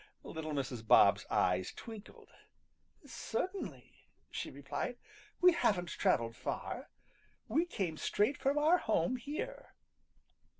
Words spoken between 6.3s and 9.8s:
far. We came straight from our home here."